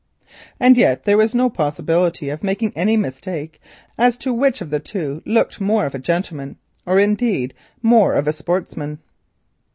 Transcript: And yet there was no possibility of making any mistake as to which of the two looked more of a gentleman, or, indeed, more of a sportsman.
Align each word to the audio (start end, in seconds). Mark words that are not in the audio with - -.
And 0.59 0.77
yet 0.77 1.03
there 1.03 1.15
was 1.17 1.35
no 1.35 1.47
possibility 1.47 2.29
of 2.29 2.41
making 2.41 2.73
any 2.75 2.97
mistake 2.97 3.61
as 3.99 4.17
to 4.17 4.33
which 4.33 4.59
of 4.59 4.71
the 4.71 4.79
two 4.79 5.21
looked 5.27 5.61
more 5.61 5.85
of 5.85 5.93
a 5.93 5.99
gentleman, 5.99 6.57
or, 6.87 6.97
indeed, 6.99 7.53
more 7.83 8.15
of 8.15 8.27
a 8.27 8.33
sportsman. 8.33 8.97